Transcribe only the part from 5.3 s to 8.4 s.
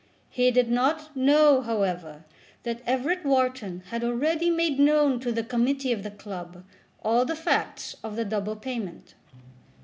the Committee of the club all the facts of the